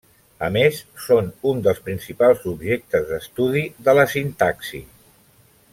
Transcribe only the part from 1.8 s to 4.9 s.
principals objectes d'estudi de la Sintaxi.